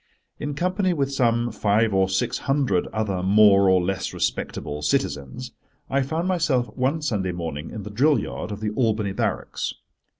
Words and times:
In 0.39 0.55
company 0.55 0.93
with 0.93 1.13
some 1.13 1.51
five 1.51 1.93
or 1.93 2.09
six 2.09 2.39
hundred 2.49 2.87
other 2.87 3.21
more 3.21 3.69
or 3.69 3.79
less 3.83 4.15
respectable 4.15 4.81
citizens, 4.81 5.51
I 5.91 6.01
found 6.01 6.27
myself 6.27 6.75
one 6.75 7.03
Sunday 7.03 7.31
morning 7.33 7.69
in 7.69 7.83
the 7.83 7.91
drill 7.91 8.17
yard 8.19 8.51
of 8.51 8.61
the 8.61 8.71
Albany 8.71 9.11
Barracks. 9.11 9.75